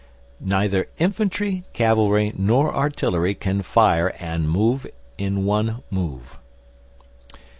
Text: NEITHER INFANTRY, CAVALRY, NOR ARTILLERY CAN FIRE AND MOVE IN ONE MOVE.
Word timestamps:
NEITHER 0.43 0.87
INFANTRY, 0.97 1.63
CAVALRY, 1.73 2.33
NOR 2.35 2.71
ARTILLERY 2.75 3.35
CAN 3.35 3.61
FIRE 3.61 4.07
AND 4.17 4.49
MOVE 4.49 4.87
IN 5.19 5.45
ONE 5.45 5.83
MOVE. 5.91 6.39